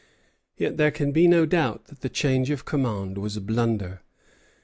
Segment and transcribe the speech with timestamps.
[0.57, 4.01] Yet there can be no doubt that the change of command was a blunder.